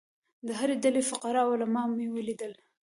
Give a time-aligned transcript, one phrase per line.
[0.47, 2.53] د هرې ډلې فقراء او عالمان مې ولیدل.